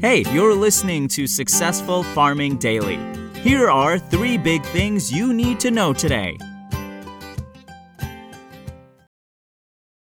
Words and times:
Hey, 0.00 0.24
you're 0.30 0.54
listening 0.54 1.08
to 1.08 1.26
Successful 1.26 2.02
Farming 2.02 2.58
Daily. 2.58 2.98
Here 3.40 3.70
are 3.70 3.98
three 3.98 4.36
big 4.36 4.62
things 4.66 5.10
you 5.10 5.32
need 5.32 5.58
to 5.60 5.70
know 5.70 5.94
today. 5.94 6.36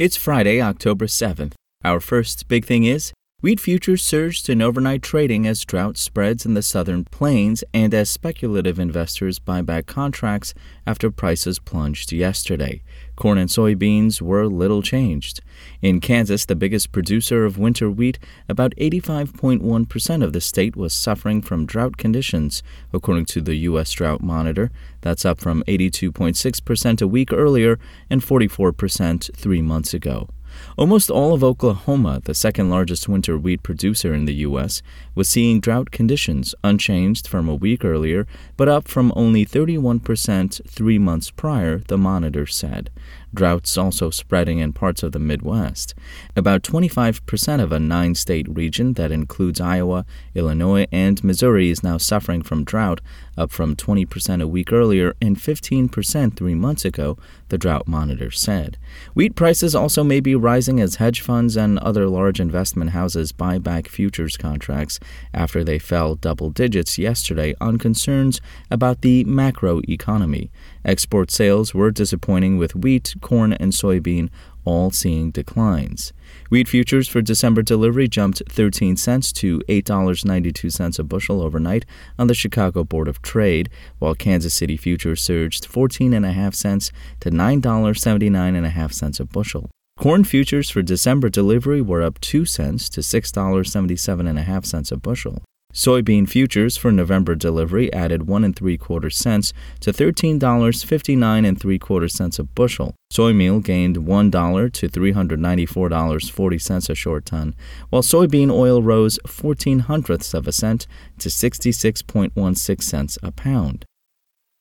It's 0.00 0.16
Friday, 0.16 0.60
October 0.60 1.06
7th. 1.06 1.52
Our 1.84 2.00
first 2.00 2.48
big 2.48 2.64
thing 2.64 2.82
is 2.82 3.12
Wheat 3.42 3.60
futures 3.60 4.02
surged 4.02 4.48
in 4.48 4.62
overnight 4.62 5.02
trading 5.02 5.46
as 5.46 5.62
drought 5.62 5.98
spreads 5.98 6.46
in 6.46 6.54
the 6.54 6.62
southern 6.62 7.04
plains 7.04 7.62
and 7.74 7.92
as 7.92 8.08
speculative 8.08 8.78
investors 8.78 9.38
buy 9.38 9.60
back 9.60 9.84
contracts 9.84 10.54
after 10.86 11.10
prices 11.10 11.58
plunged 11.58 12.12
yesterday. 12.12 12.82
Corn 13.14 13.36
and 13.36 13.50
soybeans 13.50 14.22
were 14.22 14.46
little 14.46 14.80
changed. 14.80 15.42
In 15.82 16.00
Kansas, 16.00 16.46
the 16.46 16.56
biggest 16.56 16.92
producer 16.92 17.44
of 17.44 17.58
winter 17.58 17.90
wheat, 17.90 18.18
about 18.48 18.74
85.1% 18.76 20.24
of 20.24 20.32
the 20.32 20.40
state 20.40 20.74
was 20.74 20.94
suffering 20.94 21.42
from 21.42 21.66
drought 21.66 21.98
conditions, 21.98 22.62
according 22.90 23.26
to 23.26 23.42
the 23.42 23.56
U.S. 23.68 23.92
Drought 23.92 24.22
Monitor. 24.22 24.70
That's 25.02 25.26
up 25.26 25.40
from 25.40 25.62
82.6% 25.68 27.02
a 27.02 27.06
week 27.06 27.34
earlier 27.34 27.78
and 28.08 28.22
44% 28.22 29.36
three 29.36 29.60
months 29.60 29.92
ago. 29.92 30.30
Almost 30.76 31.10
all 31.10 31.34
of 31.34 31.42
Oklahoma, 31.42 32.20
the 32.24 32.34
second 32.34 32.70
largest 32.70 33.08
winter 33.08 33.38
wheat 33.38 33.62
producer 33.62 34.14
in 34.14 34.24
the 34.24 34.34
U.S., 34.34 34.82
was 35.14 35.28
seeing 35.28 35.60
drought 35.60 35.90
conditions 35.90 36.54
unchanged 36.62 37.26
from 37.26 37.48
a 37.48 37.54
week 37.54 37.84
earlier, 37.84 38.26
but 38.56 38.68
up 38.68 38.88
from 38.88 39.12
only 39.16 39.46
31% 39.46 40.68
three 40.68 40.98
months 40.98 41.30
prior, 41.30 41.78
the 41.78 41.98
monitor 41.98 42.46
said. 42.46 42.90
Droughts 43.36 43.76
also 43.76 44.08
spreading 44.08 44.58
in 44.60 44.72
parts 44.72 45.02
of 45.02 45.12
the 45.12 45.18
Midwest. 45.18 45.94
About 46.34 46.62
25% 46.62 47.62
of 47.62 47.70
a 47.70 47.78
nine 47.78 48.14
state 48.14 48.48
region 48.48 48.94
that 48.94 49.12
includes 49.12 49.60
Iowa, 49.60 50.06
Illinois, 50.34 50.86
and 50.90 51.22
Missouri 51.22 51.70
is 51.70 51.82
now 51.82 51.98
suffering 51.98 52.40
from 52.40 52.64
drought, 52.64 53.02
up 53.36 53.52
from 53.52 53.76
20% 53.76 54.42
a 54.42 54.48
week 54.48 54.72
earlier 54.72 55.14
and 55.20 55.36
15% 55.36 56.34
three 56.34 56.54
months 56.54 56.84
ago, 56.86 57.18
the 57.50 57.58
drought 57.58 57.86
monitor 57.86 58.30
said. 58.30 58.78
Wheat 59.14 59.36
prices 59.36 59.74
also 59.74 60.02
may 60.02 60.20
be 60.20 60.34
rising 60.34 60.80
as 60.80 60.96
hedge 60.96 61.20
funds 61.20 61.56
and 61.56 61.78
other 61.80 62.08
large 62.08 62.40
investment 62.40 62.90
houses 62.90 63.32
buy 63.32 63.58
back 63.58 63.86
futures 63.86 64.38
contracts 64.38 64.98
after 65.34 65.62
they 65.62 65.78
fell 65.78 66.14
double 66.14 66.48
digits 66.48 66.96
yesterday 66.98 67.54
on 67.60 67.76
concerns 67.76 68.40
about 68.70 69.02
the 69.02 69.24
macro 69.24 69.82
economy. 69.86 70.50
Export 70.86 71.30
sales 71.30 71.74
were 71.74 71.90
disappointing 71.90 72.56
with 72.56 72.74
wheat, 72.74 73.14
corn, 73.26 73.52
and 73.54 73.72
soybean 73.72 74.30
all 74.64 74.90
seeing 74.90 75.32
declines. 75.32 76.12
Wheat 76.48 76.68
futures 76.68 77.08
for 77.08 77.20
December 77.20 77.62
delivery 77.62 78.06
jumped 78.08 78.42
13 78.48 78.96
cents 78.96 79.32
to 79.32 79.60
$8.92 79.68 80.98
a 80.98 81.02
bushel 81.02 81.42
overnight 81.42 81.84
on 82.18 82.28
the 82.28 82.34
Chicago 82.34 82.84
Board 82.84 83.08
of 83.08 83.20
Trade, 83.22 83.68
while 83.98 84.14
Kansas 84.14 84.54
City 84.54 84.76
futures 84.76 85.20
surged 85.22 85.68
14.5 85.68 86.54
cents 86.54 86.92
to 87.20 87.30
$9.79.5 87.30 89.20
a 89.20 89.24
bushel. 89.24 89.70
Corn 89.98 90.22
futures 90.24 90.70
for 90.70 90.82
December 90.82 91.28
delivery 91.28 91.80
were 91.80 92.02
up 92.02 92.20
2 92.20 92.44
cents 92.44 92.88
to 92.90 93.00
$6.77.5 93.00 94.92
a 94.92 94.96
bushel. 94.96 95.42
Soybean 95.76 96.26
futures 96.26 96.78
for 96.78 96.90
November 96.90 97.34
delivery 97.34 97.92
added 97.92 98.26
one 98.26 98.44
and 98.44 98.56
three 98.56 98.78
quarter 98.78 99.10
cents 99.10 99.52
to 99.80 99.92
thirteen 99.92 100.38
dollars 100.38 100.82
fifty 100.82 101.14
nine 101.14 101.44
and 101.44 101.60
three 101.60 101.78
quarter 101.78 102.08
cents 102.08 102.38
a 102.38 102.44
bushel. 102.44 102.94
Soy 103.10 103.34
meal 103.34 103.60
gained 103.60 103.98
one 103.98 104.30
dollar 104.30 104.70
to 104.70 104.88
three 104.88 105.12
hundred 105.12 105.38
ninety 105.38 105.66
four 105.66 105.90
dollars 105.90 106.30
forty 106.30 106.58
cents 106.58 106.88
a 106.88 106.94
short 106.94 107.26
ton, 107.26 107.54
while 107.90 108.00
soybean 108.00 108.50
oil 108.50 108.80
rose 108.82 109.18
fourteen 109.26 109.80
hundredths 109.80 110.32
of 110.32 110.48
a 110.48 110.52
cent 110.52 110.86
to 111.18 111.28
sixty 111.28 111.72
six 111.72 112.00
point 112.00 112.34
one 112.34 112.54
six 112.54 112.86
cents 112.86 113.18
a 113.22 113.30
pound. 113.30 113.84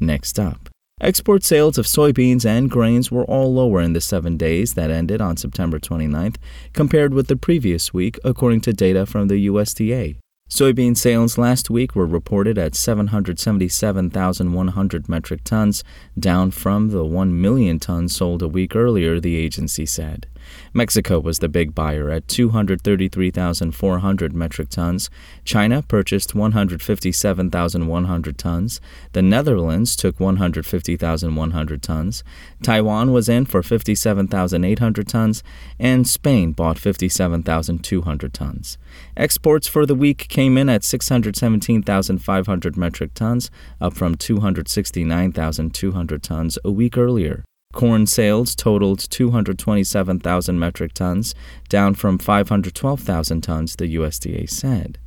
Next 0.00 0.38
up. 0.38 0.68
Export 1.00 1.42
sales 1.42 1.76
of 1.76 1.86
soybeans 1.86 2.46
and 2.46 2.70
grains 2.70 3.10
were 3.10 3.24
all 3.24 3.52
lower 3.52 3.80
in 3.80 3.94
the 3.94 4.00
seven 4.00 4.36
days 4.36 4.74
that 4.74 4.92
ended 4.92 5.20
on 5.20 5.36
September 5.36 5.80
29th 5.80 6.36
compared 6.72 7.14
with 7.14 7.26
the 7.26 7.36
previous 7.36 7.92
week, 7.92 8.16
according 8.22 8.60
to 8.60 8.72
data 8.72 9.06
from 9.06 9.26
the 9.26 9.48
USDA. 9.48 10.19
Soybean 10.50 10.96
sales 10.96 11.38
last 11.38 11.70
week 11.70 11.94
were 11.94 12.04
reported 12.04 12.58
at 12.58 12.74
777,100 12.74 15.08
metric 15.08 15.44
tons, 15.44 15.84
down 16.18 16.50
from 16.50 16.88
the 16.88 17.04
1 17.04 17.40
million 17.40 17.78
tons 17.78 18.16
sold 18.16 18.42
a 18.42 18.48
week 18.48 18.74
earlier, 18.74 19.20
the 19.20 19.36
agency 19.36 19.86
said. 19.86 20.26
Mexico 20.72 21.18
was 21.18 21.40
the 21.40 21.48
big 21.48 21.74
buyer 21.74 22.10
at 22.10 22.28
233,400 22.28 24.34
metric 24.34 24.68
tons. 24.68 25.10
China 25.44 25.82
purchased 25.82 26.32
157,100 26.34 28.38
tons. 28.38 28.80
The 29.12 29.22
Netherlands 29.22 29.96
took 29.96 30.20
150,100 30.20 31.82
tons. 31.82 32.22
Taiwan 32.62 33.12
was 33.12 33.28
in 33.28 33.46
for 33.46 33.62
57,800 33.62 35.08
tons. 35.08 35.42
And 35.78 36.08
Spain 36.08 36.52
bought 36.52 36.78
57,200 36.78 38.32
tons. 38.32 38.78
Exports 39.16 39.66
for 39.66 39.84
the 39.86 39.94
week 39.94 40.28
came 40.28 40.58
in 40.58 40.68
at 40.68 40.84
617,500 40.84 42.76
metric 42.76 43.14
tons, 43.14 43.50
up 43.80 43.94
from 43.94 44.14
269,200 44.14 46.22
tons 46.22 46.58
a 46.64 46.70
week 46.70 46.96
earlier. 46.96 47.42
Corn 47.72 48.06
sales 48.06 48.56
totaled 48.56 48.98
227,000 49.10 50.58
metric 50.58 50.92
tons, 50.92 51.34
down 51.68 51.94
from 51.94 52.18
512,000 52.18 53.40
tons, 53.42 53.76
the 53.76 53.94
USDA 53.94 54.50
said. 54.50 54.98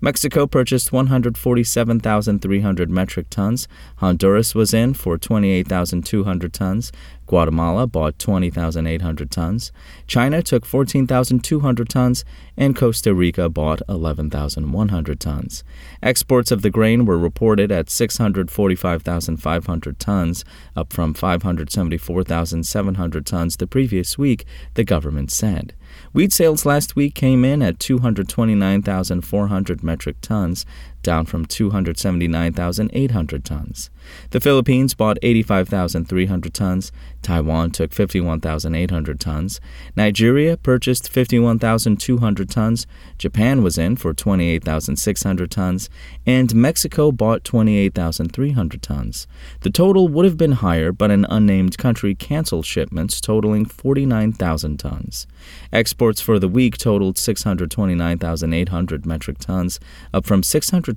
Mexico 0.00 0.46
purchased 0.46 0.92
147,300 0.92 2.90
metric 2.90 3.26
tons. 3.30 3.66
Honduras 3.96 4.54
was 4.54 4.74
in 4.74 4.94
for 4.94 5.18
28,200 5.18 6.52
tons. 6.52 6.92
Guatemala 7.26 7.86
bought 7.86 8.18
20,800 8.18 9.30
tons. 9.30 9.72
China 10.06 10.42
took 10.42 10.66
14,200 10.66 11.88
tons. 11.88 12.24
And 12.56 12.74
Costa 12.76 13.14
Rica 13.14 13.48
bought 13.48 13.80
11,100 13.88 15.20
tons. 15.20 15.64
Exports 16.02 16.50
of 16.50 16.60
the 16.62 16.70
grain 16.70 17.06
were 17.06 17.16
reported 17.16 17.72
at 17.72 17.88
645,500 17.88 19.98
tons, 19.98 20.44
up 20.76 20.92
from 20.92 21.14
574,700 21.14 23.26
tons 23.26 23.56
the 23.56 23.66
previous 23.66 24.18
week, 24.18 24.44
the 24.74 24.84
government 24.84 25.30
said. 25.30 25.72
Wheat 26.12 26.32
sales 26.32 26.66
last 26.66 26.96
week 26.96 27.14
came 27.14 27.44
in 27.44 27.62
at 27.62 27.78
229,400 27.78 29.82
metric 29.82 30.16
tons, 30.20 30.66
down 31.02 31.26
from 31.26 31.44
279,800 31.44 33.44
tons. 33.44 33.90
The 34.30 34.40
Philippines 34.40 34.94
bought 34.94 35.18
85,300 35.22 36.54
tons. 36.54 36.92
Taiwan 37.22 37.70
took 37.70 37.92
51,800 37.92 39.20
tons. 39.20 39.60
Nigeria 39.96 40.56
purchased 40.56 41.08
51,200 41.08 42.50
tons. 42.50 42.86
Japan 43.18 43.62
was 43.62 43.78
in 43.78 43.96
for 43.96 44.12
28,600 44.12 45.50
tons. 45.50 45.88
And 46.26 46.54
Mexico 46.54 47.12
bought 47.12 47.44
28,300 47.44 48.82
tons. 48.82 49.26
The 49.60 49.70
total 49.70 50.08
would 50.08 50.24
have 50.24 50.36
been 50.36 50.52
higher, 50.52 50.92
but 50.92 51.10
an 51.10 51.26
unnamed 51.28 51.78
country 51.78 52.14
canceled 52.14 52.66
shipments 52.66 53.20
totaling 53.20 53.66
49,000 53.66 54.78
tons. 54.78 55.26
Exports 55.72 56.20
for 56.20 56.38
the 56.38 56.48
week 56.48 56.76
totaled 56.76 57.18
629,800 57.18 59.06
metric 59.06 59.38
tons, 59.38 59.80
up 60.12 60.26
from 60.26 60.42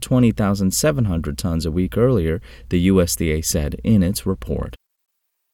620,700 0.01 1.37
tons 1.37 1.65
a 1.65 1.71
week 1.71 1.97
earlier, 1.97 2.41
the 2.69 2.87
USDA 2.87 3.43
said 3.43 3.75
in 3.83 4.03
its 4.03 4.25
report. 4.25 4.75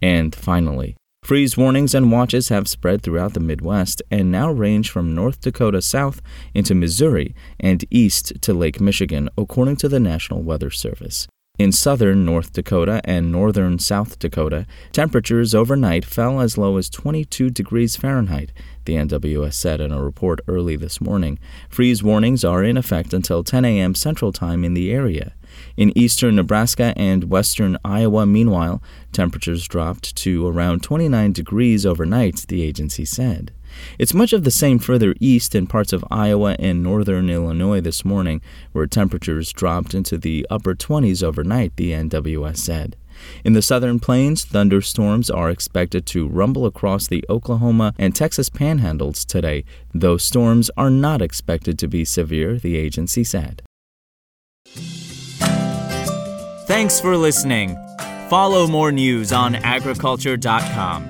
And 0.02 0.34
finally, 0.34 0.96
freeze 1.24 1.56
warnings 1.56 1.94
and 1.94 2.12
watches 2.12 2.50
have 2.50 2.68
spread 2.68 3.03
throughout 3.03 3.34
the 3.34 3.40
Midwest 3.40 4.01
and 4.09 4.31
now 4.31 4.51
range 4.51 4.90
from 4.90 5.13
North 5.13 5.41
Dakota 5.41 5.81
south 5.81 6.22
into 6.53 6.74
Missouri 6.74 7.35
and 7.59 7.86
east 7.92 8.42
to 8.42 8.54
Lake 8.54 8.81
Michigan, 8.81 9.30
according 9.38 9.75
to 9.77 9.88
the 9.88 10.00
National 10.00 10.42
Weather 10.42 10.71
Service. 10.71 11.27
In 11.62 11.71
southern 11.71 12.25
North 12.25 12.53
Dakota 12.53 13.01
and 13.03 13.31
northern 13.31 13.77
South 13.77 14.18
Dakota, 14.18 14.65
temperatures 14.94 15.53
overnight 15.53 16.03
fell 16.03 16.42
as 16.42 16.57
low 16.57 16.77
as 16.77 16.89
22 16.89 17.51
degrees 17.51 17.95
Fahrenheit, 17.95 18.51
the 18.86 18.95
NWS 18.95 19.53
said 19.53 19.80
in 19.80 19.92
a 19.92 20.03
report 20.03 20.42
early 20.48 20.75
this 20.75 21.00
morning. 21.00 21.38
Freeze 21.69 22.01
warnings 22.01 22.44
are 22.44 22.63
in 22.63 22.77
effect 22.77 23.13
until 23.13 23.44
10 23.44 23.63
a.m. 23.63 23.94
Central 23.94 24.31
Time 24.31 24.63
in 24.63 24.74
the 24.74 24.92
area. 24.92 25.33
In 25.77 25.95
eastern 25.95 26.38
Nebraska 26.38 26.94
and 26.95 27.25
western 27.25 27.77
Iowa, 27.86 28.25
meanwhile, 28.25 28.81
temperatures 29.12 29.68
dropped 29.68 30.15
to 30.15 30.47
around 30.47 30.81
29 30.81 31.31
degrees 31.31 31.86
overnight, 31.86 32.47
the 32.47 32.63
agency 32.63 33.06
said. 33.06 33.54
It's 34.00 34.13
much 34.13 34.33
of 34.33 34.44
the 34.44 34.51
same 34.51 34.79
further 34.79 35.15
east 35.19 35.56
in 35.56 35.68
parts 35.68 35.94
of 35.94 36.06
Iowa 36.09 36.56
and 36.59 36.83
northern 36.83 37.29
Illinois 37.29 37.81
this 37.81 38.06
morning, 38.06 38.41
where 38.71 38.88
temperatures 38.88 39.51
dropped 39.51 39.94
into 39.94 40.18
the 40.18 40.45
upper 40.50 40.75
20s 40.75 41.23
overnight, 41.23 41.75
the 41.75 41.91
NWS 41.91 42.57
said. 42.57 42.95
In 43.44 43.53
the 43.53 43.62
southern 43.62 44.00
plains, 44.00 44.44
thunderstorms 44.45 45.29
are 45.29 45.50
expected 45.50 46.06
to 46.07 46.27
rumble 46.27 46.65
across 46.65 47.07
the 47.07 47.23
Oklahoma 47.29 47.94
and 47.97 48.15
Texas 48.15 48.50
panhandles 48.50 49.25
today, 49.25 49.63
though 49.94 50.18
storms 50.18 50.71
are 50.77 50.89
not 50.89 51.21
expected 51.21 51.77
to 51.79 51.88
be 51.88 52.06
severe, 52.06 52.57
the 52.57 52.77
agency 52.77 53.23
said. 53.23 53.62
Thanks 56.68 57.00
for 57.00 57.18
listening. 57.18 57.77
Follow 58.29 58.65
more 58.65 58.91
news 58.91 59.33
on 59.33 59.56
agriculture.com. 59.56 61.09